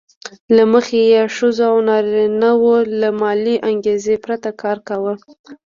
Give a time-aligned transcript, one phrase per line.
[0.55, 5.13] له مخې یې ښځو او نارینه وو له مالي انګېزې پرته کار کاوه